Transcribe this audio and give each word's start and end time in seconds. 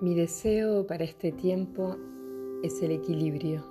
Mi 0.00 0.14
deseo 0.14 0.86
para 0.86 1.04
este 1.04 1.30
tiempo 1.30 1.94
es 2.62 2.80
el 2.80 2.90
equilibrio. 2.90 3.62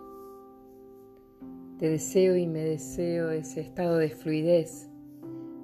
Te 1.79 1.89
deseo 1.89 2.37
y 2.37 2.45
me 2.45 2.59
deseo 2.59 3.31
ese 3.31 3.61
estado 3.61 3.97
de 3.97 4.11
fluidez 4.11 4.91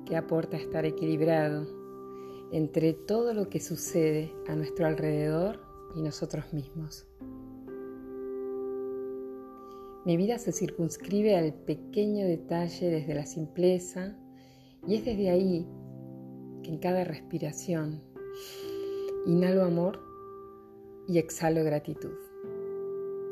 que 0.08 0.15
aporta 0.15 0.58
estar 0.58 0.83
equilibrado 0.83 1.67
entre 2.51 2.94
todo 2.94 3.36
lo 3.36 3.47
que 3.47 3.60
sucede 3.60 4.33
a 4.47 4.56
nuestro 4.56 4.88
alrededor 4.88 5.60
y 5.96 6.01
nosotros 6.01 6.51
mismos. 6.51 7.06
Mi 10.04 10.18
vida 10.18 10.40
se 10.40 10.52
circunscribe 10.52 11.36
al 11.36 11.54
pequeño 11.54 12.26
detalle 12.26 12.90
desde 12.90 13.13
la 13.13 13.28
simpleza 13.28 14.18
y 14.88 14.96
es 14.96 15.06
desde 15.06 15.29
ahí 15.29 15.68
que 16.63 16.71
en 16.71 16.79
cada 16.79 17.03
respiración 17.03 18.02
inhalo 19.27 19.63
amor 19.63 20.14
y 21.08 21.18
exhalo 21.20 21.64
gratitud. 21.64 22.16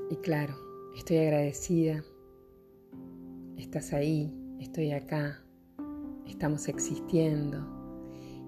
Y 0.09 0.17
claro, 0.17 0.55
estoy 0.95 1.17
agradecida. 1.17 2.03
Estás 3.57 3.93
ahí, 3.93 4.31
estoy 4.59 4.91
acá, 4.91 5.43
estamos 6.27 6.67
existiendo. 6.67 7.57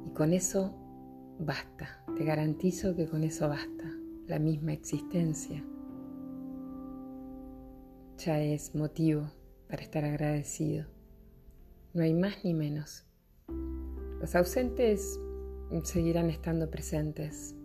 Y 0.05 0.11
con 0.11 0.33
eso 0.33 0.75
basta, 1.39 2.03
te 2.15 2.23
garantizo 2.23 2.95
que 2.95 3.07
con 3.07 3.23
eso 3.23 3.49
basta, 3.49 3.91
la 4.27 4.39
misma 4.39 4.73
existencia. 4.73 5.63
Ya 8.17 8.41
es 8.41 8.75
motivo 8.75 9.29
para 9.67 9.81
estar 9.81 10.05
agradecido. 10.05 10.85
No 11.93 12.03
hay 12.03 12.13
más 12.13 12.43
ni 12.43 12.53
menos. 12.53 13.05
Los 14.19 14.35
ausentes 14.35 15.19
seguirán 15.83 16.29
estando 16.29 16.69
presentes, 16.69 17.55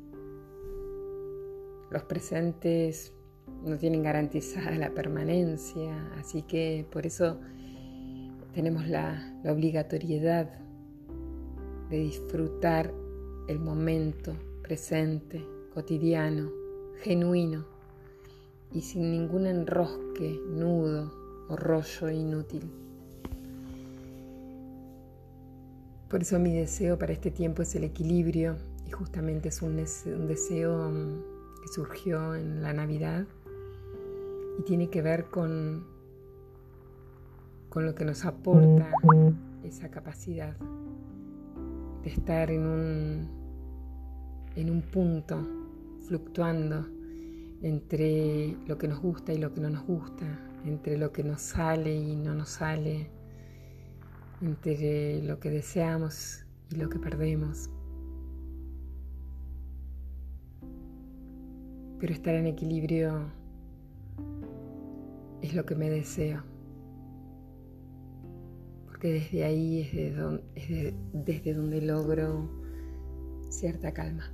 los 1.91 2.05
presentes 2.05 3.13
no 3.65 3.77
tienen 3.77 4.03
garantizada 4.03 4.71
la 4.79 4.91
permanencia, 4.91 6.13
así 6.19 6.43
que 6.43 6.87
por 6.91 7.07
eso 7.07 7.39
tenemos 8.55 8.87
la, 8.89 9.27
obligatoriedad 9.45 10.51
de 11.89 11.99
disfrutar 11.99 12.93
el 13.49 13.59
momento 13.59 14.35
presente, 14.63 15.45
cotidiano, 15.73 16.51
genuino 17.03 17.65
y 18.73 18.83
sin 18.83 19.11
ningún 19.11 19.47
enrosque, 19.47 20.39
nudo 20.47 21.11
o 21.49 21.57
rollo 21.57 22.11
inútil. 22.11 22.71
Por 26.09 26.23
eso 26.23 26.39
mi 26.39 26.55
deseo 26.55 26.99
para 26.99 27.13
este 27.13 27.31
tiempo 27.31 27.63
es 27.63 27.75
el 27.77 27.85
equilibrio 27.85 28.57
y 28.87 28.91
justamente 28.91 29.49
es 29.49 29.63
un, 29.63 29.77
deseo 29.77 30.91
mm, 30.91 31.40
que 31.61 31.69
surgió 31.69 32.35
en 32.35 32.63
la 32.63 32.73
Navidad 32.73 33.27
y 34.59 34.63
tiene 34.63 34.91
que 34.91 35.03
ver 35.03 35.27
con, 35.27 35.87
con 37.69 37.87
lo 37.87 37.95
que 37.95 38.05
nos 38.05 38.25
aporta 38.25 38.91
esa 39.63 39.91
capacidad 39.91 40.57
de 42.03 42.11
estar 42.11 42.51
en 42.51 42.67
un, 42.67 43.29
en 44.57 44.71
un 44.71 44.83
punto 44.83 45.47
fluctuando 46.07 46.87
entre 47.63 48.57
lo 48.67 48.79
que 48.79 48.89
nos 48.89 49.01
gusta 49.01 49.33
y 49.33 49.39
lo 49.39 49.53
que 49.53 49.61
no 49.61 49.71
nos 49.71 49.85
gusta, 49.85 50.27
entre 50.65 50.97
lo 50.97 51.13
que 51.13 51.23
nos 51.23 51.43
sale 51.43 51.95
y 51.95 52.17
no 52.17 52.35
nos 52.35 52.49
sale, 52.49 53.11
entre 54.41 55.23
lo 55.23 55.39
que 55.39 55.51
deseamos 55.51 56.45
y 56.71 56.77
lo 56.77 56.89
que 56.89 56.99
perdemos. 56.99 57.71
Pero 62.01 62.15
estar 62.15 62.35
en 62.35 62.47
equilibrio 62.47 63.31
es 65.43 65.55
lo 65.55 65.67
que 65.67 65.75
me 65.75 65.91
deseo, 65.91 66.43
porque 68.87 69.13
desde 69.13 69.45
ahí 69.45 69.81
es, 69.83 70.95
desde 71.13 71.55
donde 71.55 71.83
logro 71.83 72.51
cierta 73.51 73.93
calma. 73.93 74.33